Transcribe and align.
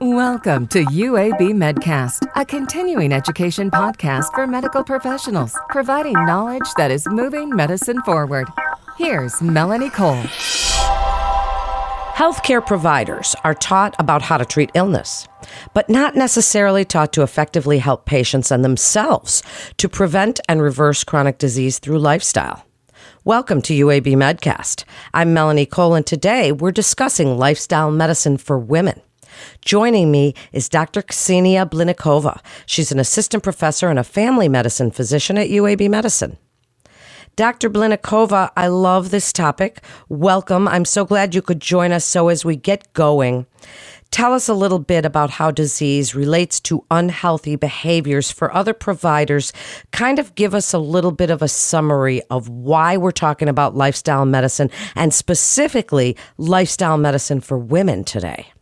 Welcome 0.00 0.68
to 0.68 0.84
UAB 0.84 1.54
Medcast, 1.54 2.24
a 2.36 2.44
continuing 2.44 3.12
education 3.12 3.68
podcast 3.68 4.32
for 4.32 4.46
medical 4.46 4.84
professionals, 4.84 5.58
providing 5.70 6.12
knowledge 6.12 6.72
that 6.76 6.92
is 6.92 7.08
moving 7.08 7.50
medicine 7.50 8.00
forward. 8.02 8.46
Here's 8.96 9.42
Melanie 9.42 9.90
Cole. 9.90 10.22
Healthcare 12.14 12.64
providers 12.64 13.34
are 13.42 13.54
taught 13.54 13.96
about 13.98 14.22
how 14.22 14.36
to 14.36 14.44
treat 14.44 14.70
illness, 14.74 15.26
but 15.74 15.90
not 15.90 16.14
necessarily 16.14 16.84
taught 16.84 17.12
to 17.14 17.22
effectively 17.22 17.78
help 17.78 18.06
patients 18.06 18.52
and 18.52 18.64
themselves 18.64 19.42
to 19.78 19.88
prevent 19.88 20.38
and 20.48 20.62
reverse 20.62 21.02
chronic 21.02 21.38
disease 21.38 21.80
through 21.80 21.98
lifestyle. 21.98 22.64
Welcome 23.24 23.62
to 23.62 23.72
UAB 23.72 24.14
Medcast. 24.14 24.84
I'm 25.12 25.34
Melanie 25.34 25.66
Cole, 25.66 25.96
and 25.96 26.06
today 26.06 26.52
we're 26.52 26.70
discussing 26.70 27.36
lifestyle 27.36 27.90
medicine 27.90 28.38
for 28.38 28.60
women. 28.60 29.02
Joining 29.62 30.10
me 30.10 30.34
is 30.52 30.68
Dr. 30.68 31.02
Ksenia 31.02 31.68
Blinikova. 31.68 32.40
She's 32.66 32.92
an 32.92 32.98
assistant 32.98 33.42
professor 33.42 33.88
and 33.88 33.98
a 33.98 34.04
family 34.04 34.48
medicine 34.48 34.90
physician 34.90 35.38
at 35.38 35.48
UAB 35.48 35.88
Medicine. 35.88 36.38
Dr. 37.38 37.70
Blinikova, 37.70 38.50
I 38.56 38.66
love 38.66 39.12
this 39.12 39.32
topic. 39.32 39.80
Welcome. 40.08 40.66
I'm 40.66 40.84
so 40.84 41.04
glad 41.04 41.36
you 41.36 41.40
could 41.40 41.60
join 41.60 41.92
us. 41.92 42.04
So, 42.04 42.26
as 42.26 42.44
we 42.44 42.56
get 42.56 42.92
going, 42.94 43.46
tell 44.10 44.34
us 44.34 44.48
a 44.48 44.54
little 44.54 44.80
bit 44.80 45.04
about 45.04 45.30
how 45.30 45.52
disease 45.52 46.16
relates 46.16 46.58
to 46.62 46.84
unhealthy 46.90 47.54
behaviors 47.54 48.32
for 48.32 48.52
other 48.52 48.74
providers. 48.74 49.52
Kind 49.92 50.18
of 50.18 50.34
give 50.34 50.52
us 50.52 50.72
a 50.72 50.80
little 50.80 51.12
bit 51.12 51.30
of 51.30 51.40
a 51.40 51.46
summary 51.46 52.22
of 52.28 52.48
why 52.48 52.96
we're 52.96 53.12
talking 53.12 53.48
about 53.48 53.76
lifestyle 53.76 54.24
medicine 54.24 54.68
and 54.96 55.14
specifically 55.14 56.16
lifestyle 56.38 56.98
medicine 56.98 57.40
for 57.40 57.56
women 57.56 58.02
today. 58.02 58.52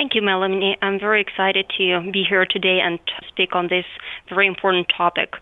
Thank 0.00 0.14
you, 0.14 0.22
Melanie. 0.22 0.78
I'm 0.80 0.98
very 0.98 1.20
excited 1.20 1.70
to 1.76 2.10
be 2.10 2.24
here 2.26 2.46
today 2.46 2.80
and 2.82 2.98
speak 3.28 3.54
on 3.54 3.68
this 3.68 3.84
very 4.30 4.46
important 4.46 4.86
topic. 4.96 5.34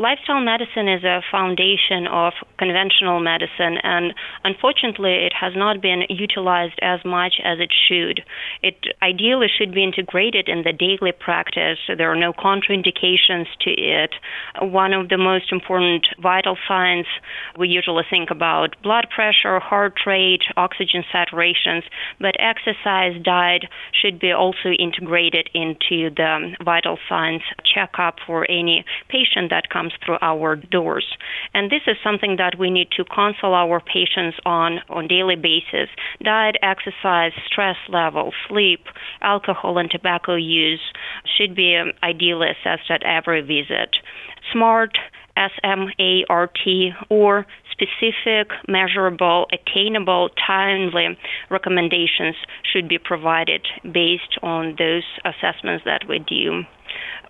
Lifestyle 0.00 0.40
medicine 0.40 0.86
is 0.86 1.02
a 1.02 1.22
foundation 1.28 2.06
of 2.06 2.32
conventional 2.56 3.18
medicine, 3.18 3.78
and 3.82 4.14
unfortunately, 4.44 5.26
it 5.26 5.32
has 5.34 5.54
not 5.56 5.82
been 5.82 6.04
utilized 6.08 6.78
as 6.80 7.00
much 7.04 7.40
as 7.42 7.58
it 7.58 7.72
should. 7.88 8.22
It 8.62 8.76
ideally 9.02 9.48
should 9.48 9.74
be 9.74 9.82
integrated 9.82 10.48
in 10.48 10.62
the 10.62 10.72
daily 10.72 11.10
practice. 11.10 11.78
There 11.88 12.12
are 12.12 12.14
no 12.14 12.32
contraindications 12.32 13.46
to 13.62 13.70
it. 13.72 14.14
One 14.62 14.92
of 14.92 15.08
the 15.08 15.18
most 15.18 15.50
important 15.50 16.06
vital 16.22 16.56
signs 16.68 17.06
we 17.58 17.66
usually 17.66 18.04
think 18.08 18.30
about 18.30 18.80
blood 18.84 19.08
pressure, 19.12 19.58
heart 19.58 19.98
rate, 20.06 20.44
oxygen 20.56 21.02
saturations, 21.12 21.82
but 22.20 22.36
exercise, 22.38 23.20
diet 23.24 23.64
should 23.90 24.20
be 24.20 24.30
also 24.30 24.70
integrated 24.78 25.50
into 25.54 26.14
the 26.14 26.54
vital 26.64 26.98
signs 27.08 27.42
checkup 27.64 28.18
for 28.24 28.48
any 28.48 28.84
patient 29.08 29.50
that 29.50 29.68
comes 29.70 29.87
comes 29.88 29.98
through 30.04 30.18
our 30.20 30.56
doors. 30.56 31.06
And 31.54 31.70
this 31.70 31.82
is 31.86 31.96
something 32.02 32.36
that 32.36 32.58
we 32.58 32.70
need 32.70 32.88
to 32.96 33.04
counsel 33.04 33.54
our 33.54 33.80
patients 33.80 34.38
on 34.44 34.78
on 34.88 35.08
daily 35.08 35.36
basis. 35.36 35.88
Diet, 36.22 36.56
exercise, 36.62 37.32
stress 37.46 37.76
level, 37.88 38.32
sleep, 38.48 38.80
alcohol 39.22 39.78
and 39.78 39.90
tobacco 39.90 40.34
use 40.34 40.80
should 41.36 41.54
be 41.54 41.76
um, 41.76 41.92
ideally 42.02 42.48
assessed 42.50 42.90
at 42.90 43.02
every 43.04 43.40
visit. 43.40 43.96
SMART 44.52 44.96
S-M-A-R-T, 45.36 46.90
or 47.10 47.46
specific, 47.70 48.50
measurable, 48.66 49.46
attainable, 49.52 50.30
timely 50.44 51.16
recommendations 51.48 52.34
should 52.72 52.88
be 52.88 52.98
provided 52.98 53.64
based 53.84 54.36
on 54.42 54.74
those 54.80 55.04
assessments 55.24 55.84
that 55.84 56.08
we 56.08 56.18
do 56.18 56.64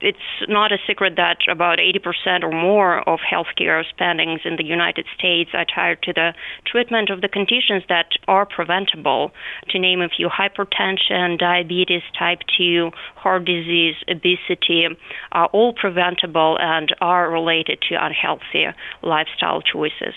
it's 0.00 0.18
not 0.48 0.72
a 0.72 0.78
secret 0.86 1.14
that 1.16 1.38
about 1.50 1.78
80% 1.78 2.42
or 2.42 2.52
more 2.52 3.08
of 3.08 3.18
healthcare 3.20 3.82
spendings 3.88 4.40
in 4.44 4.56
the 4.56 4.64
United 4.64 5.06
States 5.16 5.50
are 5.54 5.64
tied 5.64 6.02
to 6.02 6.12
the 6.12 6.34
treatment 6.66 7.10
of 7.10 7.20
the 7.20 7.28
conditions 7.28 7.82
that 7.88 8.10
are 8.26 8.46
preventable. 8.46 9.32
To 9.70 9.78
name 9.78 10.00
a 10.00 10.08
few, 10.08 10.28
hypertension, 10.28 11.38
diabetes 11.38 12.02
type 12.18 12.40
2, 12.56 12.90
heart 13.16 13.44
disease, 13.44 13.96
obesity 14.08 14.86
are 15.32 15.46
all 15.46 15.72
preventable 15.72 16.56
and 16.60 16.94
are 17.00 17.30
related 17.30 17.82
to 17.88 18.04
unhealthy 18.04 18.66
lifestyle 19.02 19.62
choices. 19.62 20.14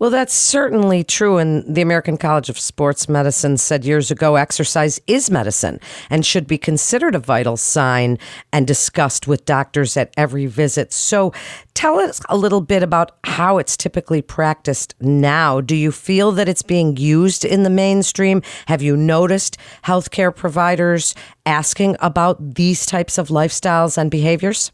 Well, 0.00 0.08
that's 0.08 0.32
certainly 0.32 1.04
true. 1.04 1.36
And 1.36 1.62
the 1.74 1.82
American 1.82 2.16
College 2.16 2.48
of 2.48 2.58
Sports 2.58 3.06
Medicine 3.06 3.58
said 3.58 3.84
years 3.84 4.10
ago 4.10 4.36
exercise 4.36 4.98
is 5.06 5.30
medicine 5.30 5.78
and 6.08 6.24
should 6.24 6.46
be 6.46 6.56
considered 6.56 7.14
a 7.14 7.18
vital 7.18 7.58
sign 7.58 8.18
and 8.50 8.66
discussed 8.66 9.28
with 9.28 9.44
doctors 9.44 9.98
at 9.98 10.14
every 10.16 10.46
visit. 10.46 10.94
So 10.94 11.34
tell 11.74 11.98
us 11.98 12.18
a 12.30 12.36
little 12.38 12.62
bit 12.62 12.82
about 12.82 13.18
how 13.24 13.58
it's 13.58 13.76
typically 13.76 14.22
practiced 14.22 14.94
now. 15.02 15.60
Do 15.60 15.76
you 15.76 15.92
feel 15.92 16.32
that 16.32 16.48
it's 16.48 16.62
being 16.62 16.96
used 16.96 17.44
in 17.44 17.62
the 17.62 17.68
mainstream? 17.68 18.40
Have 18.68 18.80
you 18.80 18.96
noticed 18.96 19.58
healthcare 19.84 20.34
providers 20.34 21.14
asking 21.44 21.96
about 22.00 22.54
these 22.54 22.86
types 22.86 23.18
of 23.18 23.28
lifestyles 23.28 23.98
and 23.98 24.10
behaviors? 24.10 24.72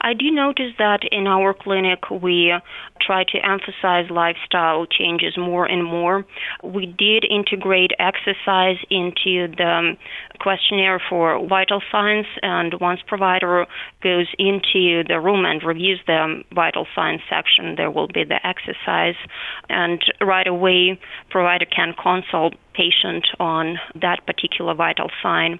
I 0.00 0.14
do 0.14 0.30
notice 0.30 0.72
that 0.78 1.00
in 1.10 1.26
our 1.26 1.54
clinic 1.54 2.10
we 2.10 2.54
try 3.00 3.24
to 3.24 3.38
emphasize 3.44 4.10
lifestyle 4.10 4.86
changes 4.86 5.36
more 5.36 5.66
and 5.66 5.84
more. 5.84 6.24
We 6.62 6.86
did 6.86 7.24
integrate 7.28 7.92
exercise 7.98 8.76
into 8.90 9.48
the 9.56 9.96
questionnaire 10.40 11.00
for 11.08 11.46
vital 11.46 11.80
signs, 11.90 12.26
and 12.42 12.74
once 12.80 13.00
provider 13.06 13.66
goes 14.02 14.26
into 14.38 15.04
the 15.06 15.20
room 15.22 15.44
and 15.44 15.62
reviews 15.62 16.00
the 16.06 16.42
vital 16.54 16.86
signs 16.94 17.20
section, 17.28 17.74
there 17.76 17.90
will 17.90 18.08
be 18.08 18.24
the 18.24 18.44
exercise, 18.46 19.16
and 19.68 20.02
right 20.20 20.46
away 20.46 20.98
provider 21.30 21.66
can 21.66 21.94
consult 22.00 22.54
patient 22.74 23.26
on 23.40 23.76
that 24.00 24.24
particular 24.24 24.72
vital 24.72 25.10
sign. 25.20 25.58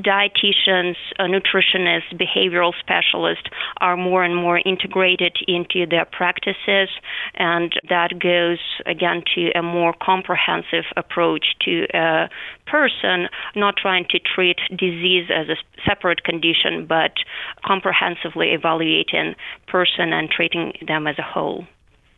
Dietitians, 0.00 0.94
nutritionists, 1.20 2.14
behavioral 2.14 2.72
specialists 2.80 3.48
are 3.82 3.96
more 3.98 4.24
and 4.24 4.34
more 4.34 4.58
integrated 4.64 5.36
into 5.46 5.86
their 5.86 6.06
practices, 6.06 6.88
and 7.34 7.74
that 7.90 8.18
goes 8.18 8.60
again 8.86 9.22
to 9.34 9.50
a 9.54 9.62
more 9.62 9.94
comprehensive 10.02 10.84
approach 10.96 11.44
to 11.60 11.86
a 11.92 12.30
person, 12.66 13.28
not 13.54 13.76
trying 13.76 14.06
to 14.14 14.20
treat 14.20 14.58
disease 14.70 15.28
as 15.34 15.48
a 15.48 15.56
separate 15.84 16.24
condition, 16.24 16.86
but 16.86 17.12
comprehensively 17.66 18.50
evaluating 18.50 19.34
person 19.66 20.12
and 20.12 20.30
treating 20.30 20.72
them 20.86 21.06
as 21.06 21.18
a 21.18 21.22
whole 21.22 21.66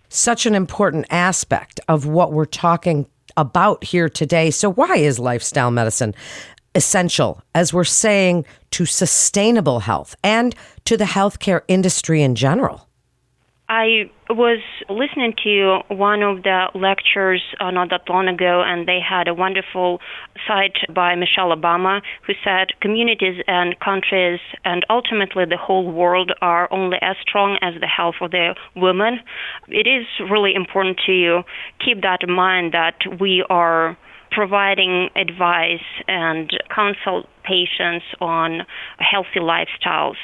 such 0.09 0.47
an 0.47 0.55
important 0.55 1.07
aspect 1.11 1.81
of 1.89 2.07
what 2.07 2.33
we're 2.33 2.45
talking 2.45 3.07
about 3.37 3.85
here 3.85 4.09
today. 4.09 4.51
So, 4.51 4.71
why 4.71 4.97
is 4.97 5.19
lifestyle 5.19 5.71
medicine 5.71 6.15
essential, 6.75 7.43
as 7.55 7.73
we're 7.73 7.85
saying, 7.85 8.45
to 8.73 8.87
sustainable 8.87 9.81
health 9.81 10.15
and 10.23 10.55
to 10.85 10.97
the 10.97 11.05
healthcare 11.05 11.63
industry 11.69 12.23
in 12.23 12.35
general? 12.35 12.86
I 13.69 14.09
was 14.31 14.61
listening 14.89 15.35
to 15.43 15.81
one 15.89 16.23
of 16.23 16.45
the 16.45 16.67
lectures 16.75 17.43
uh, 17.59 17.73
not 17.73 17.91
that 17.91 18.09
long 18.09 18.29
ago, 18.29 18.63
and 18.65 18.87
they 18.87 19.01
had 19.01 19.27
a 19.27 19.35
wonderful 19.35 20.01
cite 20.47 20.77
by 20.95 21.17
Michelle 21.17 21.51
Obama, 21.51 22.01
who 22.27 22.35
said 22.45 22.69
communities 22.81 23.43
and 23.49 23.79
countries 23.81 24.39
and 24.65 24.87
ultimately 24.89 25.47
the 25.47 25.57
whole 25.57 25.91
world 25.91 26.31
are 26.41 26.73
only 26.73 26.99
as 27.03 27.17
strong 27.23 27.59
as 27.61 27.75
the 27.81 27.89
health 27.89 28.17
of 28.21 28.31
the 28.31 28.55
women. 28.77 29.19
It 29.67 29.89
is 29.89 30.07
really 30.31 30.55
important 30.55 31.01
to 31.07 31.43
keep 31.85 32.03
that 32.03 32.23
in 32.23 32.31
mind 32.31 32.73
that 32.73 33.19
we 33.21 33.45
are 33.51 33.97
providing 34.31 35.09
advice 35.17 35.87
and 36.07 36.51
counsel 36.73 37.27
patients 37.47 38.05
on 38.21 38.67
healthy 38.99 39.41
lifestyles. 39.41 40.17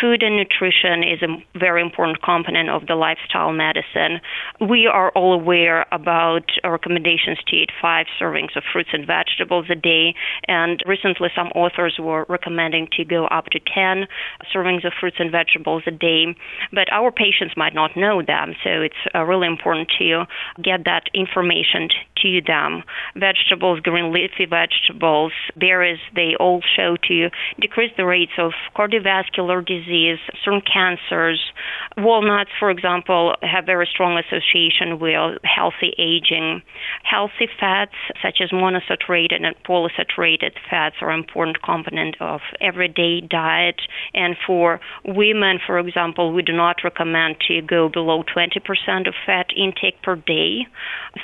Food 0.00 0.22
and 0.22 0.36
nutrition 0.36 1.02
is 1.02 1.22
a 1.22 1.58
very 1.58 1.82
important 1.82 2.22
component 2.22 2.68
of 2.68 2.86
the 2.86 2.94
lifestyle 2.94 3.52
medicine. 3.52 4.20
We 4.60 4.86
are 4.86 5.10
all 5.12 5.32
aware 5.34 5.86
about 5.92 6.44
recommendations 6.64 7.38
to 7.48 7.56
eat 7.56 7.70
five 7.80 8.06
servings 8.20 8.56
of 8.56 8.62
fruits 8.72 8.90
and 8.92 9.06
vegetables 9.06 9.66
a 9.70 9.74
day, 9.74 10.14
and 10.46 10.82
recently 10.86 11.28
some 11.34 11.48
authors 11.54 11.96
were 11.98 12.26
recommending 12.28 12.88
to 12.96 13.04
go 13.04 13.26
up 13.26 13.46
to 13.46 13.60
10 13.60 14.06
servings 14.54 14.86
of 14.86 14.92
fruits 15.00 15.16
and 15.18 15.30
vegetables 15.30 15.82
a 15.86 15.90
day. 15.90 16.34
But 16.72 16.92
our 16.92 17.10
patients 17.10 17.54
might 17.56 17.74
not 17.74 17.96
know 17.96 18.22
them, 18.22 18.54
so 18.62 18.82
it's 18.82 18.94
uh, 19.14 19.22
really 19.22 19.46
important 19.46 19.90
to 19.98 20.24
get 20.62 20.84
that 20.84 21.04
information 21.14 21.88
to 22.22 22.40
them. 22.46 22.82
Vegetables 23.14 23.46
vegetables, 23.46 23.80
green 23.80 24.12
leafy 24.12 24.46
vegetables, 24.46 25.32
berries, 25.56 25.98
they 26.14 26.34
all 26.38 26.62
show 26.66 26.96
to 27.08 27.30
decrease 27.60 27.92
the 27.96 28.04
rates 28.04 28.32
of 28.38 28.52
cardiovascular 28.76 29.64
disease, 29.64 30.18
certain 30.44 30.62
cancers. 30.62 31.40
Walnuts, 31.96 32.50
for 32.58 32.70
example, 32.70 33.34
have 33.42 33.66
very 33.66 33.88
strong 33.90 34.18
association 34.18 34.98
with 34.98 35.38
healthy 35.44 35.92
aging. 35.98 36.62
Healthy 37.02 37.48
fats, 37.58 37.94
such 38.22 38.38
as 38.40 38.50
monosaturated 38.50 39.42
and 39.42 39.54
polysaturated 39.64 40.52
fats, 40.68 40.96
are 41.00 41.10
important 41.10 41.62
component 41.62 42.16
of 42.20 42.40
everyday 42.60 43.20
diet. 43.20 43.80
And 44.14 44.36
for 44.46 44.80
women, 45.04 45.58
for 45.64 45.78
example, 45.78 46.32
we 46.32 46.42
do 46.42 46.52
not 46.52 46.76
recommend 46.84 47.36
to 47.48 47.62
go 47.62 47.88
below 47.88 48.22
20% 48.24 49.08
of 49.08 49.14
fat 49.24 49.46
intake 49.56 50.02
per 50.02 50.16
day. 50.16 50.66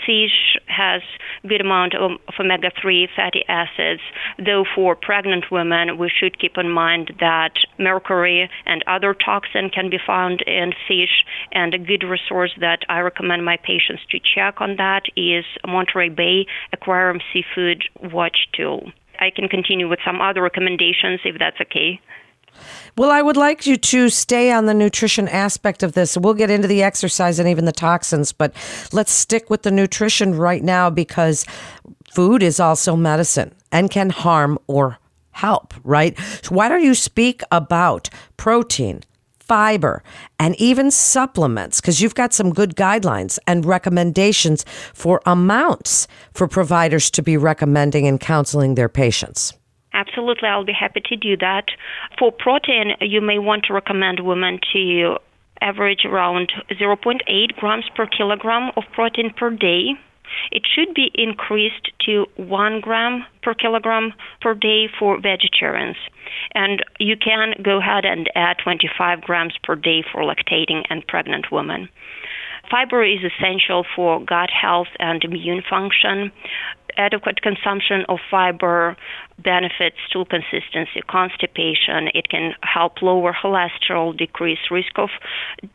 Fish 0.07 0.57
has 0.67 1.03
good 1.49 1.61
amount 1.61 1.95
of, 1.95 2.13
of 2.29 2.35
omega-3 2.39 3.07
fatty 3.15 3.45
acids, 3.49 4.01
though 4.39 4.65
for 4.75 4.97
pregnant 4.97 5.32
women, 5.51 5.99
we 5.99 6.11
should 6.11 6.39
keep 6.39 6.59
in 6.59 6.71
mind 6.71 7.15
that 7.21 7.55
mercury 7.79 8.51
and 8.67 8.85
other 8.87 9.15
toxin 9.15 9.71
can 9.71 9.91
be 9.91 9.99
found 10.05 10.43
in 10.43 10.73
fish, 10.87 11.25
and 11.53 11.75
a 11.75 11.79
good 11.79 12.03
resource 12.03 12.53
that 12.61 12.81
I 12.89 13.01
recommend 13.01 13.45
my 13.45 13.57
patients 13.57 14.03
to 14.11 14.19
check 14.19 14.61
on 14.61 14.77
that 14.77 15.05
is 15.17 15.45
Monterey 15.67 16.11
Bay 16.11 16.47
Aquarium 16.73 17.21
Seafood 17.33 17.85
Watch 18.13 18.49
Tool. 18.53 18.93
I 19.19 19.31
can 19.31 19.49
continue 19.49 19.89
with 19.89 20.01
some 20.05 20.21
other 20.21 20.43
recommendations 20.43 21.21
if 21.25 21.39
that's 21.39 21.61
okay. 21.61 22.01
Well, 22.97 23.11
I 23.11 23.23
would 23.23 23.37
like 23.37 23.67
you 23.67 23.77
to 23.77 24.11
stay 24.11 24.53
on 24.53 24.67
the 24.67 24.75
nutrition 24.75 25.27
aspect 25.29 25.83
of 25.83 25.95
this. 25.95 26.17
We'll 26.17 26.35
get 26.35 26.51
into 26.51 26.69
the 26.69 26.83
exercise 26.83 27.39
and 27.39 27.49
even 27.49 27.65
the 27.65 27.73
toxins, 27.73 28.33
but 28.33 28.53
let's 28.93 29.13
stick 29.13 29.49
with 29.49 29.63
the 29.63 29.71
nutrition 29.71 30.35
right 30.35 30.63
now 30.63 30.91
because 30.91 31.47
food 32.11 32.43
is 32.43 32.61
also 32.61 32.95
medicine 32.95 33.55
and 33.71 33.91
can 33.91 34.11
harm 34.11 34.59
or 34.67 34.99
help, 35.33 35.75
right? 35.85 36.19
So 36.43 36.55
why 36.55 36.69
don't 36.69 36.83
you 36.83 36.95
speak 36.95 37.43
about 37.51 38.09
protein, 38.37 39.03
fiber, 39.39 40.03
and 40.39 40.55
even 40.57 40.91
supplements 40.91 41.81
because 41.81 42.01
you've 42.01 42.15
got 42.15 42.33
some 42.33 42.53
good 42.53 42.77
guidelines 42.77 43.39
and 43.47 43.65
recommendations 43.65 44.65
for 44.95 45.21
amounts 45.27 46.07
for 46.33 46.47
providers 46.49 47.11
to 47.11 47.23
be 47.23 47.37
recommending 47.37 48.07
and 48.07 48.21
counseling 48.21 48.75
their 48.77 48.89
patients. 48.89 49.53
Absolutely, 49.95 50.49
I'll 50.49 50.65
be 50.65 50.73
happy 50.73 51.03
to 51.05 51.17
do 51.17 51.37
that. 51.39 51.67
For 52.19 52.33
protein, 52.33 52.93
you 53.01 53.21
may 53.21 53.39
want 53.39 53.65
to 53.67 53.75
recommend 53.75 54.21
women 54.21 54.59
to 54.73 55.19
average 55.61 56.05
around 56.05 56.53
0.8 56.71 57.57
grams 57.57 57.85
per 57.95 58.07
kilogram 58.07 58.73
of 58.77 58.85
protein 58.93 59.33
per 59.37 59.51
day. 59.51 59.91
It 60.51 60.63
should 60.67 60.95
be 60.95 61.11
increased 61.15 61.91
to 62.07 62.27
1 62.37 62.81
gram 62.81 63.25
per 63.43 63.55
kilogram 63.55 64.13
per 64.41 64.55
day 64.55 64.89
for 64.99 65.21
vegetarians. 65.21 65.97
And 66.55 66.85
you 66.99 67.17
can 67.17 67.55
go 67.63 67.79
ahead 67.79 68.05
and 68.05 68.31
add 68.35 68.57
25 68.63 69.21
grams 69.23 69.55
per 69.63 69.75
day 69.77 70.03
for 70.11 70.23
lactating 70.23 70.85
and 70.89 71.07
pregnant 71.07 71.53
women. 71.53 71.89
Fiber 72.71 73.05
is 73.05 73.21
essential 73.23 73.85
for 73.95 74.25
gut 74.25 74.51
health 74.51 74.89
and 74.99 75.23
immune 75.25 75.63
function 75.69 76.33
adequate 76.97 77.41
consumption 77.43 78.05
of 78.09 78.19
fiber 78.31 78.97
benefits 79.39 79.97
stool 80.09 80.25
consistency, 80.25 81.01
constipation. 81.09 82.09
It 82.15 82.29
can 82.29 82.55
help 82.63 83.03
lower 83.03 83.35
cholesterol, 83.43 84.17
decrease 84.17 84.59
risk 84.71 84.99
of 84.99 85.11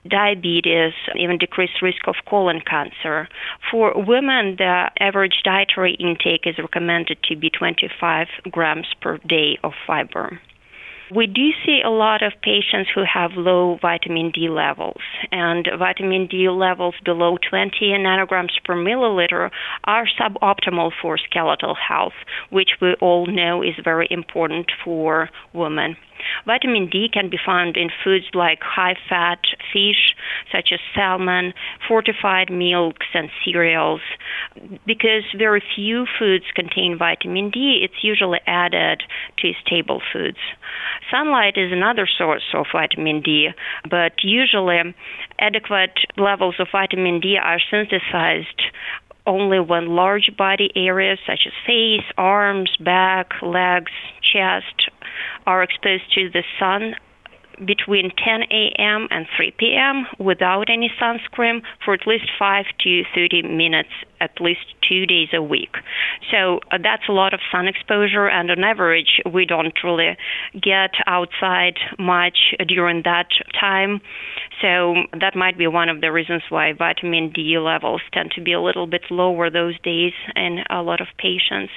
diabetes, 0.07 0.94
even 1.16 1.38
decrease 1.38 1.81
risk 1.81 2.07
of 2.07 2.16
colon 2.28 2.62
cancer. 2.62 3.28
For 3.69 3.94
women, 3.95 4.56
the 4.57 4.90
average 5.00 5.42
dietary 5.44 5.95
intake 5.95 6.45
is 6.45 6.57
recommended 6.57 7.18
to 7.24 7.36
be 7.36 7.50
25 7.50 8.28
grams 8.51 8.88
per 9.01 9.18
day 9.19 9.57
of 9.63 9.74
fiber. 9.86 10.40
We 11.13 11.25
do 11.25 11.51
see 11.65 11.81
a 11.86 11.89
lot 11.89 12.21
of 12.21 12.33
patients 12.42 12.89
who 12.94 13.04
have 13.12 13.31
low 13.38 13.77
vitamin 13.81 14.31
D 14.31 14.50
levels, 14.50 15.00
and 15.31 15.65
vitamin 15.80 16.27
D 16.27 16.50
levels 16.50 16.95
below 17.06 17.38
20 17.50 17.71
nanograms 18.00 18.51
per 18.65 18.75
milliliter 18.75 19.50
are 19.86 20.06
suboptimal 20.19 20.92
for 21.01 21.18
skeletal 21.18 21.75
health, 21.75 22.13
which 22.50 22.71
we 22.81 22.95
all 22.95 23.25
know 23.25 23.62
is 23.62 23.75
very 23.81 24.07
important 24.12 24.69
for 24.83 25.30
women. 25.54 25.95
Vitamin 26.46 26.90
D 26.90 27.10
can 27.12 27.30
be 27.30 27.38
found 27.44 27.78
in 27.78 27.90
foods 28.04 28.25
like 28.34 28.60
high 28.62 28.96
fat 29.10 29.40
fish, 29.74 30.16
such 30.52 30.69
as 30.72 30.80
salmon, 30.96 31.54
fortified 31.88 32.52
milks, 32.52 33.08
and 33.14 33.30
cereals. 33.44 34.02
Because 34.86 35.24
very 35.38 35.62
few 35.75 36.06
foods 36.18 36.46
contain 36.56 36.98
vitamin 36.98 37.50
D, 37.50 37.81
it's 37.84 38.04
usually 38.04 38.40
added 38.48 39.04
to 39.40 39.52
staple 39.66 40.02
foods. 40.14 40.38
Sunlight 41.12 41.58
is 41.58 41.72
another 41.72 42.08
source 42.08 42.44
of 42.54 42.66
vitamin 42.72 43.22
D, 43.22 43.50
but 43.90 44.14
usually 44.24 44.96
adequate 45.40 46.00
levels 46.18 46.56
of 46.60 46.68
vitamin 46.72 47.19
D 47.19 47.38
are 47.38 47.60
synthesized 47.72 48.62
only 49.25 49.60
when 49.60 49.88
large 49.88 50.31
body 50.38 50.72
areas 50.75 51.19
such 51.28 51.42
as 51.46 51.54
face, 51.66 52.06
arms, 52.18 52.75
back, 52.80 53.34
legs, 53.42 53.92
chest 54.22 54.90
are 55.48 55.64
exposed 55.64 56.04
to 56.14 56.30
the 56.30 56.44
sun 56.60 56.94
between 57.66 58.12
10 58.24 58.44
a.m. 58.52 59.08
and 59.10 59.26
3 59.36 59.52
p.m. 59.58 60.06
without 60.20 60.70
any 60.70 60.92
sunscreen 61.02 61.62
for 61.84 61.96
at 61.96 62.06
least 62.06 62.30
5 62.38 62.66
to 62.82 63.04
30 63.16 63.42
minutes, 63.42 63.90
at 64.19 64.40
least 64.40 64.66
two 64.88 65.06
days 65.06 65.30
a 65.34 65.42
week. 65.42 65.75
So 66.31 66.60
uh, 66.72 66.78
that's 66.81 67.04
a 67.10 67.12
lot 67.12 67.34
of 67.34 67.40
sun 67.52 67.68
exposure, 67.68 68.28
and 68.28 68.50
on 68.52 68.64
average, 68.64 69.22
we 69.31 69.46
don't 69.46 69.74
really 69.84 70.18
get 70.54 70.92
outside 71.06 71.78
much 71.98 72.56
during 72.68 73.04
that 73.04 73.28
time. 73.60 74.02
So 74.62 74.96
that 75.19 75.36
might 75.36 75.58
be 75.58 75.68
one 75.68 75.90
of 75.90 76.02
the 76.02 76.12
reasons 76.12 76.44
why 76.50 76.74
vitamin 76.74 77.31
D 77.31 77.58
levels 77.60 78.02
tend 78.14 78.31
to 78.36 78.42
be 78.42 78.54
a 78.54 78.62
little 78.62 78.88
bit 78.88 79.04
lower 79.12 79.50
those 79.50 79.80
days 79.81 80.14
in 80.36 80.64
a 80.69 80.81
lot 80.81 81.02
of 81.02 81.08
patients. 81.18 81.72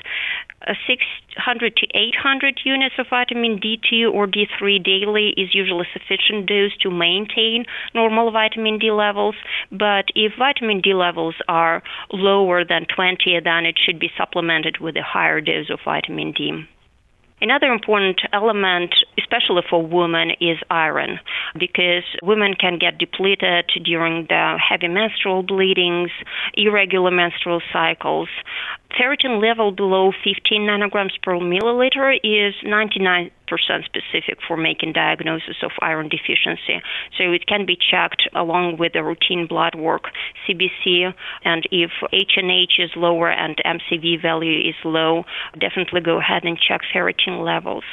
Uh, 0.67 0.75
600 0.87 1.77
to 1.77 1.87
800 1.95 2.61
units 2.65 2.95
of 2.99 3.07
vitamin 3.09 3.59
D2 3.59 4.13
or 4.13 4.27
D3 4.27 4.83
daily 4.83 5.33
is 5.37 5.55
usually 5.55 5.87
sufficient 5.93 6.47
dose 6.47 6.77
to 6.83 6.91
maintain 6.91 7.65
normal 7.95 8.31
vitamin 8.31 8.79
D 8.79 8.91
levels. 8.91 9.35
But 9.71 10.07
if 10.15 10.33
vitamin 10.39 10.81
D 10.81 10.95
levels 10.95 11.35
are 11.49 11.83
lower 12.31 12.65
than 12.65 12.87
20, 12.95 13.41
then 13.43 13.67
it 13.67 13.77
should 13.85 13.99
be 13.99 14.11
supplemented 14.17 14.79
with 14.79 14.97
a 14.97 15.03
higher 15.03 15.41
dose 15.41 15.71
of 15.71 15.81
vitamin 15.85 16.33
D. 16.33 16.65
Another 17.43 17.73
important 17.73 18.21
element, 18.35 18.95
especially 19.19 19.63
for 19.69 19.81
women, 19.83 20.33
is 20.43 20.59
iron 20.69 21.19
because 21.59 22.05
women 22.23 22.53
can 22.55 22.79
get 22.79 22.99
depleted 22.99 23.65
during 23.83 24.27
the 24.29 24.59
heavy 24.69 24.89
menstrual 24.89 25.43
bleedings, 25.43 26.11
irregular 26.53 27.11
menstrual 27.11 27.63
cycles. 27.73 28.29
Ferritin 28.93 29.41
level 29.41 29.73
below 29.73 30.13
15 30.23 30.61
nanograms 30.69 31.17
per 31.23 31.33
milliliter 31.39 32.19
is 32.23 32.55
99 32.63 33.25
percent 33.25 33.40
specific 33.59 34.39
for 34.47 34.57
making 34.57 34.93
diagnosis 34.93 35.57
of 35.63 35.71
iron 35.81 36.09
deficiency. 36.09 36.83
So 37.19 37.33
it 37.33 37.47
can 37.47 37.67
be 37.67 37.77
checked 37.77 38.29
along 38.35 38.79
with 38.79 38.93
the 38.93 39.03
routine 39.03 39.47
blood 39.47 39.75
work, 39.75 40.05
CBC, 40.47 41.13
and 41.45 41.67
if 41.71 41.91
H&H 42.13 42.73
is 42.79 42.91
lower 42.97 43.31
and 43.31 43.57
MCV 43.65 44.21
value 44.21 44.69
is 44.69 44.77
low, 44.85 45.25
definitely 45.59 46.01
go 46.01 46.19
ahead 46.19 46.45
and 46.45 46.59
check 46.59 46.81
ferritin 46.95 47.45
levels. 47.45 47.85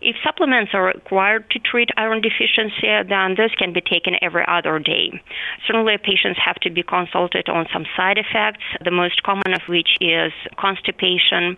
If 0.00 0.16
supplements 0.24 0.72
are 0.74 0.86
required 0.86 1.50
to 1.50 1.58
treat 1.58 1.90
iron 1.96 2.20
deficiency, 2.20 2.88
then 3.08 3.34
those 3.36 3.54
can 3.56 3.72
be 3.72 3.80
taken 3.80 4.14
every 4.22 4.44
other 4.46 4.78
day. 4.78 5.22
Certainly, 5.66 5.98
patients 5.98 6.38
have 6.44 6.56
to 6.56 6.70
be 6.70 6.82
consulted 6.82 7.48
on 7.48 7.66
some 7.72 7.86
side 7.96 8.18
effects, 8.18 8.64
the 8.84 8.90
most 8.90 9.22
common 9.22 9.52
of 9.54 9.62
which 9.68 9.96
is 10.00 10.32
constipation. 10.58 11.56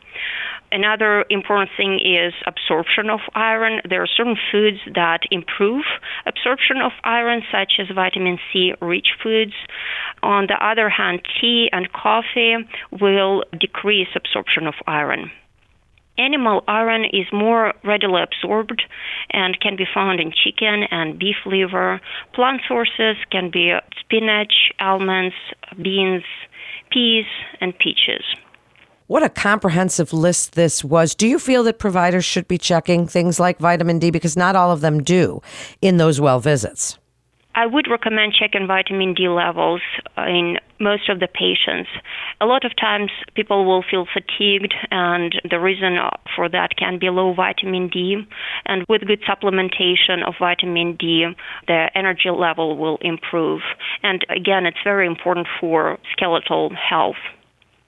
Another 0.73 1.25
important 1.31 1.71
thing 1.77 2.01
is 2.05 2.35
absorption 2.47 3.09
of 3.09 3.21
iron. 3.35 3.81
There 3.89 4.03
are 4.03 4.09
certain 4.17 4.37
foods 4.51 4.79
that 4.95 5.21
improve 5.31 5.85
absorption 6.27 6.79
of 6.83 6.93
iron, 7.05 7.43
such 7.53 7.75
as 7.79 7.87
vitamin 7.95 8.39
C 8.53 8.75
rich 8.81 9.09
foods. 9.23 9.55
On 10.23 10.47
the 10.47 10.59
other 10.65 10.89
hand, 10.89 11.21
tea 11.41 11.69
and 11.73 11.93
coffee 11.93 12.57
will 12.91 13.45
decrease 13.59 14.09
absorption 14.15 14.67
of 14.67 14.75
iron. 14.87 15.31
Animal 16.19 16.65
iron 16.67 17.05
is 17.05 17.27
more 17.33 17.75
readily 17.85 18.23
absorbed 18.23 18.83
and 19.31 19.59
can 19.61 19.77
be 19.77 19.85
found 19.93 20.21
in 20.21 20.33
chicken 20.33 20.85
and 20.91 21.19
beef 21.19 21.37
liver. 21.45 22.01
Plant 22.35 22.63
sources 22.67 23.17
can 23.31 23.51
be 23.51 23.73
spinach, 24.01 24.73
almonds, 24.81 25.35
beans, 25.83 26.25
peas, 26.91 27.27
and 27.61 27.79
peaches. 27.79 28.25
What 29.09 29.23
a 29.23 29.29
comprehensive 29.29 30.13
list 30.13 30.55
this 30.55 30.83
was. 30.83 31.15
Do 31.15 31.29
you 31.29 31.39
feel 31.39 31.63
that 31.65 31.79
providers 31.79 32.25
should 32.25 32.49
be 32.49 32.59
checking 32.59 33.07
things 33.07 33.39
like 33.39 33.59
vitamin 33.59 33.99
D 33.99 34.11
because 34.11 34.37
not 34.37 34.57
all 34.57 34.73
of 34.73 34.81
them 34.81 35.03
do 35.03 35.43
in 35.81 35.99
those 35.99 36.21
well 36.21 36.41
visits? 36.41 36.99
I 37.57 37.65
would 37.65 37.89
recommend 37.91 38.35
checking 38.35 38.67
vitamin 38.67 39.15
D 39.15 39.29
levels 39.29 39.81
in 40.19 40.59
most 40.79 41.09
of 41.09 41.21
the 41.21 41.27
patients. 41.27 41.89
A 42.39 42.45
lot 42.45 42.67
of 42.67 42.77
times 42.77 43.11
people 43.35 43.65
will 43.65 43.83
feel 43.83 44.05
fatigued, 44.13 44.75
and 44.91 45.35
the 45.51 45.59
reason 45.59 45.97
for 46.37 46.51
that 46.51 46.77
can 46.77 46.99
be 46.99 47.09
low 47.09 47.33
vitamin 47.33 47.89
D. 47.89 48.17
And 48.67 48.85
with 48.91 49.07
good 49.07 49.23
supplementation 49.23 50.23
of 50.27 50.35
vitamin 50.39 50.97
D, 50.97 51.29
the 51.67 51.91
energy 51.95 52.29
level 52.29 52.77
will 52.77 52.99
improve. 53.01 53.63
And 54.03 54.27
again, 54.29 54.67
it's 54.67 54.77
very 54.85 55.07
important 55.07 55.47
for 55.59 55.99
skeletal 56.13 56.73
health. 56.77 57.17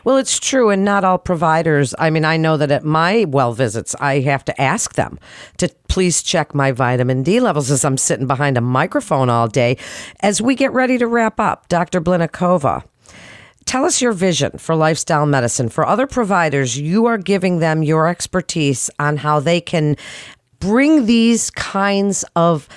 Well, 0.04 0.16
it's 0.16 0.38
true, 0.38 0.70
and 0.70 0.84
not 0.84 1.02
all 1.02 1.18
providers. 1.18 1.94
I 1.98 2.10
mean, 2.10 2.24
I 2.24 2.36
know 2.36 2.56
that 2.56 2.70
at 2.70 2.84
my 2.84 3.24
well 3.24 3.52
visits, 3.52 3.96
I 3.98 4.20
have 4.20 4.44
to 4.44 4.60
ask 4.60 4.94
them 4.94 5.18
to 5.56 5.68
please 5.88 6.22
check 6.22 6.54
my 6.54 6.70
vitamin 6.70 7.24
D 7.24 7.40
levels 7.40 7.70
as 7.70 7.84
I'm 7.84 7.98
sitting 7.98 8.26
behind 8.28 8.56
a 8.56 8.60
microphone 8.60 9.28
all 9.28 9.48
day. 9.48 9.76
As 10.20 10.40
we 10.40 10.54
get 10.54 10.72
ready 10.72 10.98
to 10.98 11.06
wrap 11.06 11.40
up, 11.40 11.68
Dr. 11.68 12.00
Blinikova, 12.00 12.84
tell 13.64 13.84
us 13.84 14.00
your 14.00 14.12
vision 14.12 14.56
for 14.56 14.76
lifestyle 14.76 15.26
medicine. 15.26 15.68
For 15.68 15.84
other 15.84 16.06
providers, 16.06 16.78
you 16.78 17.06
are 17.06 17.18
giving 17.18 17.58
them 17.58 17.82
your 17.82 18.06
expertise 18.06 18.88
on 19.00 19.16
how 19.16 19.40
they 19.40 19.60
can 19.60 19.96
bring 20.60 21.06
these 21.06 21.50
kinds 21.50 22.24
of 22.36 22.68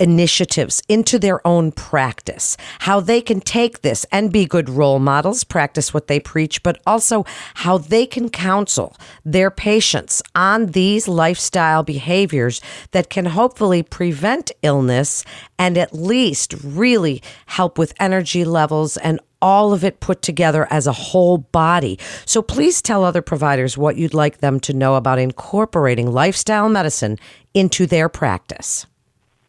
initiatives 0.00 0.82
into 0.88 1.18
their 1.18 1.46
own 1.46 1.72
practice, 1.72 2.56
how 2.80 3.00
they 3.00 3.20
can 3.20 3.40
take 3.40 3.82
this 3.82 4.04
and 4.12 4.32
be 4.32 4.46
good 4.46 4.68
role 4.68 4.98
models, 4.98 5.44
practice 5.44 5.92
what 5.92 6.06
they 6.06 6.20
preach, 6.20 6.62
but 6.62 6.80
also 6.86 7.24
how 7.54 7.78
they 7.78 8.06
can 8.06 8.28
counsel 8.28 8.96
their 9.24 9.50
patients 9.50 10.22
on 10.34 10.66
these 10.66 11.08
lifestyle 11.08 11.82
behaviors 11.82 12.60
that 12.92 13.10
can 13.10 13.26
hopefully 13.26 13.82
prevent 13.82 14.50
illness 14.62 15.24
and 15.58 15.76
at 15.76 15.92
least 15.92 16.54
really 16.62 17.22
help 17.46 17.78
with 17.78 17.94
energy 18.00 18.44
levels 18.44 18.96
and 18.98 19.20
all 19.42 19.72
of 19.72 19.82
it 19.82 20.00
put 20.00 20.22
together 20.22 20.66
as 20.70 20.86
a 20.86 20.92
whole 20.92 21.38
body. 21.38 21.98
So 22.24 22.40
please 22.40 22.80
tell 22.80 23.04
other 23.04 23.20
providers 23.20 23.76
what 23.76 23.96
you'd 23.96 24.14
like 24.14 24.38
them 24.38 24.60
to 24.60 24.72
know 24.72 24.94
about 24.94 25.18
incorporating 25.18 26.10
lifestyle 26.10 26.68
medicine 26.68 27.18
into 27.52 27.84
their 27.86 28.08
practice. 28.08 28.86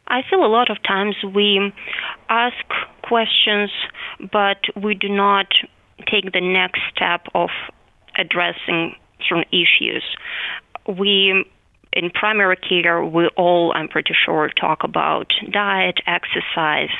I 0.08 0.22
feel 0.28 0.44
a 0.44 0.48
lot 0.48 0.70
of 0.70 0.82
times 0.82 1.16
we 1.34 1.72
ask 2.28 2.64
questions, 3.02 3.70
but 4.32 4.58
we 4.80 4.94
do 4.94 5.08
not 5.08 5.46
take 6.10 6.32
the 6.32 6.40
next 6.40 6.80
step 6.94 7.26
of 7.34 7.50
addressing 8.16 8.94
certain 9.26 9.44
issues. 9.50 10.04
We 10.86 11.44
in 11.94 12.10
primary 12.10 12.56
care, 12.56 13.04
we 13.04 13.28
all, 13.36 13.72
I'm 13.72 13.88
pretty 13.88 14.14
sure, 14.24 14.50
talk 14.60 14.82
about 14.82 15.32
diet, 15.50 16.00
exercise, 16.06 16.90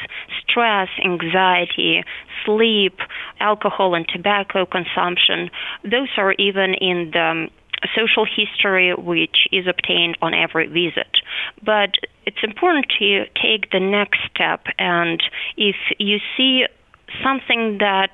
stress, 0.48 0.88
anxiety, 1.04 2.04
sleep, 2.46 2.98
alcohol 3.40 3.94
and 3.96 4.06
tobacco 4.08 4.64
consumption. 4.64 5.50
Those 5.82 6.08
are 6.16 6.32
even 6.34 6.74
in 6.74 7.10
the 7.12 7.48
social 7.94 8.24
history 8.24 8.94
which 8.94 9.48
is 9.52 9.66
obtained 9.66 10.16
on 10.22 10.32
every 10.32 10.68
visit. 10.68 11.10
But 11.62 11.90
it's 12.26 12.42
important 12.42 12.86
to 12.98 13.24
take 13.40 13.70
the 13.70 13.80
next 13.80 14.20
step, 14.30 14.66
and 14.78 15.22
if 15.56 15.76
you 15.98 16.18
see 16.36 16.64
something 17.22 17.78
that 17.78 18.12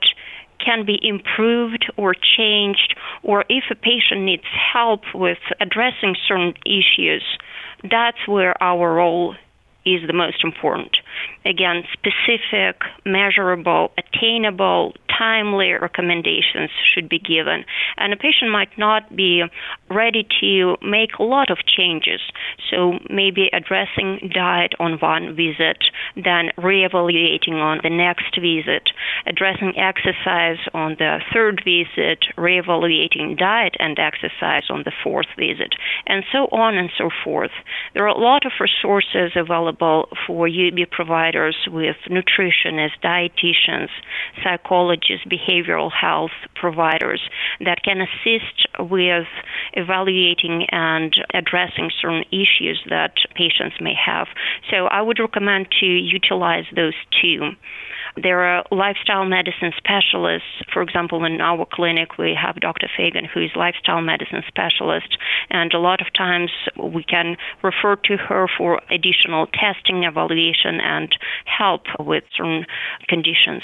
can 0.65 0.85
be 0.85 0.99
improved 1.03 1.91
or 1.97 2.15
changed, 2.15 2.95
or 3.23 3.45
if 3.49 3.65
a 3.71 3.75
patient 3.75 4.21
needs 4.21 4.45
help 4.73 5.03
with 5.15 5.39
addressing 5.61 6.15
certain 6.29 6.55
issues, 6.67 7.25
that's 7.91 8.29
where 8.29 8.61
our 8.63 8.95
role 8.95 9.35
is 9.87 10.07
the 10.07 10.13
most 10.13 10.45
important. 10.45 10.99
Again, 11.45 11.85
specific, 11.93 12.83
measurable, 13.07 13.93
attainable, 13.97 14.95
timely 15.21 15.73
recommendations 15.73 16.71
should 16.95 17.09
be 17.09 17.19
given. 17.19 17.65
And 17.99 18.13
a 18.13 18.17
patient 18.17 18.51
might 18.51 18.77
not 18.79 19.15
be 19.15 19.43
ready 19.91 20.27
to 20.41 20.77
make 20.83 21.19
a 21.19 21.23
lot 21.23 21.51
of 21.51 21.59
changes. 21.67 22.21
So 22.71 22.99
maybe 23.11 23.51
addressing 23.53 24.31
diet 24.33 24.73
on 24.81 24.99
one 24.99 25.37
visit, 25.37 25.79
then 26.17 26.51
reevaluating 26.57 27.55
on 27.55 27.81
the 27.83 27.91
next 27.91 28.35
visit, 28.41 28.91
addressing 29.27 29.75
exercise 29.77 30.59
on 30.73 30.97
the 30.99 31.21
third 31.33 31.63
visit, 31.65 32.25
reevaluating 32.39 33.37
diet 33.37 33.77
and 33.79 33.99
exercise 33.99 34.65
on 34.71 34.83
the 34.85 34.93
fourth 35.05 35.27
visit, 35.37 35.75
and 36.07 36.25
so 36.33 36.47
on 36.53 36.79
and 36.79 36.91
so 36.97 37.11
forth. 37.25 37.51
There 37.93 38.05
are 38.05 38.17
a 38.17 38.19
lot 38.19 38.47
of 38.47 38.53
resources 38.61 39.33
available 39.37 40.09
for 40.27 40.49
UAB 40.49 40.91
providers 40.91 41.57
with 41.71 41.97
nutritionists, 42.09 43.01
dietitians, 43.03 43.89
psychologists, 44.43 45.10
behavioral 45.29 45.91
health 45.91 46.31
providers 46.55 47.21
that 47.61 47.83
can 47.83 48.01
assist 48.01 48.67
with 48.79 49.27
evaluating 49.75 50.67
and 50.71 51.15
addressing 51.35 51.91
certain 52.01 52.25
issues 52.31 52.83
that 52.89 53.15
patients 53.35 53.77
may 53.81 53.95
have. 53.95 54.29
So 54.71 54.87
I 54.87 55.03
would 55.03 55.19
recommend 55.19 55.69
to 55.81 55.87
utilize 55.87 56.65
those 56.75 56.95
two. 57.21 57.51
There 58.17 58.41
are 58.41 58.65
lifestyle 58.71 59.25
medicine 59.25 59.73
specialists. 59.77 60.49
For 60.73 60.83
example, 60.83 61.25
in 61.25 61.41
our 61.41 61.67
clinic, 61.73 62.19
we 62.19 62.35
have 62.41 62.57
Dr. 62.57 62.89
Fagan, 62.97 63.25
who 63.25 63.41
is 63.41 63.51
lifestyle 63.55 64.03
medicine 64.03 64.43
specialist, 64.49 65.17
and 65.49 65.73
a 65.73 65.79
lot 65.79 66.01
of 66.01 66.13
times 66.13 66.51
we 66.77 67.05
can 67.05 67.37
refer 67.63 67.97
to 67.97 68.17
her 68.17 68.47
for 68.59 68.81
additional 68.91 69.47
testing, 69.47 70.05
evaluation, 70.05 70.81
and 70.81 71.17
help 71.45 71.83
with 71.99 72.25
certain 72.37 72.67
conditions. 73.09 73.63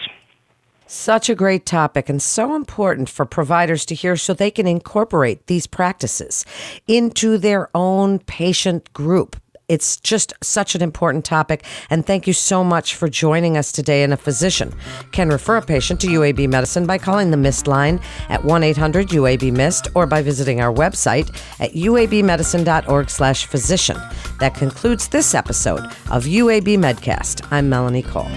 Such 0.88 1.28
a 1.28 1.34
great 1.34 1.66
topic 1.66 2.08
and 2.08 2.22
so 2.22 2.54
important 2.54 3.08
for 3.08 3.26
providers 3.26 3.84
to 3.86 3.94
hear 3.94 4.16
so 4.16 4.32
they 4.32 4.52
can 4.52 4.68
incorporate 4.68 5.48
these 5.48 5.66
practices 5.66 6.44
into 6.86 7.38
their 7.38 7.70
own 7.74 8.20
patient 8.20 8.92
group. 8.92 9.34
It's 9.68 9.96
just 9.96 10.32
such 10.44 10.76
an 10.76 10.82
important 10.82 11.24
topic. 11.24 11.64
And 11.90 12.06
thank 12.06 12.28
you 12.28 12.32
so 12.32 12.62
much 12.62 12.94
for 12.94 13.08
joining 13.08 13.56
us 13.56 13.72
today. 13.72 14.04
And 14.04 14.12
a 14.12 14.16
physician 14.16 14.72
can 15.10 15.28
refer 15.28 15.56
a 15.56 15.62
patient 15.62 16.00
to 16.02 16.06
UAB 16.06 16.48
Medicine 16.48 16.86
by 16.86 16.98
calling 16.98 17.32
the 17.32 17.36
MIST 17.36 17.66
line 17.66 18.00
at 18.28 18.44
1 18.44 18.62
800 18.62 19.08
UAB 19.08 19.52
MIST 19.52 19.88
or 19.96 20.06
by 20.06 20.22
visiting 20.22 20.60
our 20.60 20.72
website 20.72 21.36
at 21.58 21.72
uabmedicine.org 21.72 23.10
slash 23.10 23.46
physician. 23.46 23.96
That 24.38 24.54
concludes 24.54 25.08
this 25.08 25.34
episode 25.34 25.84
of 26.12 26.26
UAB 26.26 26.78
Medcast. 26.78 27.44
I'm 27.50 27.68
Melanie 27.68 28.02
Cole. 28.02 28.30